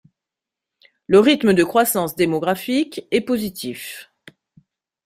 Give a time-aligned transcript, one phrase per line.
[1.05, 4.11] Le rythme de croissance démographique est positif.